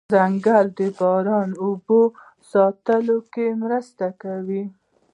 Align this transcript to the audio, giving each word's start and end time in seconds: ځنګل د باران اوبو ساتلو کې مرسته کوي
ځنګل 0.13 0.65
د 0.79 0.81
باران 0.97 1.49
اوبو 1.63 2.01
ساتلو 2.51 3.17
کې 3.33 3.47
مرسته 3.61 4.05
کوي 4.21 4.63